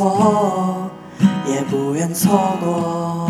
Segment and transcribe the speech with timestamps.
[0.00, 0.90] 宁愿错，
[1.46, 3.28] 也不愿错过。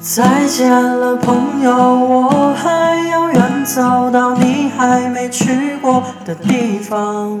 [0.00, 7.40] 再见了，朋友，我还要远走到你还没去过的地方。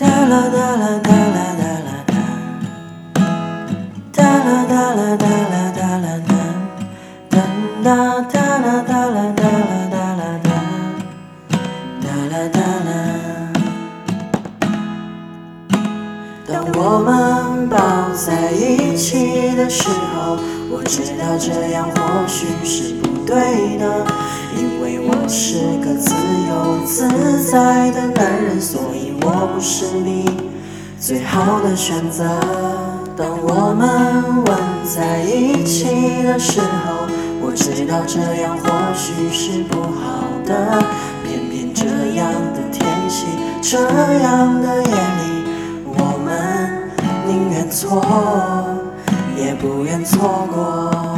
[0.00, 2.14] 哒啦哒啦哒啦哒啦哒，
[4.12, 6.30] 哒啦哒啦哒啦哒啦哒，
[7.32, 7.36] 哒
[7.82, 7.90] 啦
[8.30, 10.46] 哒啦哒啦哒啦哒啦哒，
[12.00, 12.88] 哒啦哒啦。
[16.46, 17.76] 当我们抱
[18.14, 20.38] 在一起的时候，
[20.70, 23.34] 我知道这样或许是不对
[23.78, 24.06] 的，
[24.56, 26.14] 因为我是个自
[26.46, 30.24] 由自在的男人，所以我不是你
[30.98, 32.24] 最好的选择。
[33.14, 37.06] 当我们吻在一起的时候，
[37.42, 40.82] 我知道这样或许是不好的，
[41.26, 41.84] 偏偏这
[42.16, 43.26] 样的天气，
[43.60, 43.78] 这
[44.20, 45.44] 样的夜里，
[45.84, 46.88] 我们
[47.26, 48.00] 宁愿错，
[49.36, 51.17] 也不愿错过。